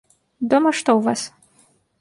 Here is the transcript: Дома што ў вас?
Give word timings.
Дома 0.53 0.71
што 0.79 0.89
ў 0.97 0.99
вас? 1.11 1.21